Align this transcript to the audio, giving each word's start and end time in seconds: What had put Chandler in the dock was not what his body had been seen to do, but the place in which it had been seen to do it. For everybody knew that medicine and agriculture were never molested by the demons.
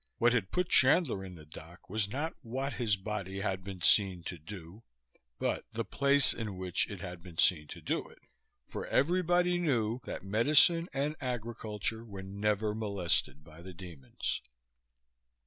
What 0.17 0.33
had 0.33 0.49
put 0.49 0.69
Chandler 0.69 1.23
in 1.23 1.35
the 1.35 1.45
dock 1.45 1.87
was 1.87 2.09
not 2.09 2.33
what 2.41 2.73
his 2.73 2.95
body 2.95 3.41
had 3.41 3.63
been 3.63 3.81
seen 3.81 4.23
to 4.23 4.39
do, 4.39 4.81
but 5.37 5.63
the 5.73 5.85
place 5.85 6.33
in 6.33 6.57
which 6.57 6.89
it 6.89 7.01
had 7.01 7.21
been 7.21 7.37
seen 7.37 7.67
to 7.67 7.81
do 7.81 8.09
it. 8.09 8.17
For 8.67 8.87
everybody 8.87 9.59
knew 9.59 10.01
that 10.05 10.23
medicine 10.23 10.89
and 10.91 11.15
agriculture 11.21 12.03
were 12.03 12.23
never 12.23 12.73
molested 12.73 13.43
by 13.43 13.61
the 13.61 13.75
demons. 13.75 14.41